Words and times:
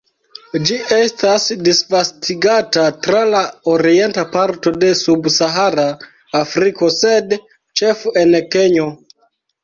Ĝi 0.67 0.75
estas 0.95 1.43
disvastigata 1.65 2.85
tra 3.07 3.19
la 3.33 3.41
orienta 3.73 4.23
parto 4.35 4.73
de 4.85 4.89
subsahara 5.01 5.83
Afriko, 6.39 6.89
sed 7.03 7.37
ĉefe 7.81 8.15
en 8.23 8.33
Kenjo. 8.57 8.87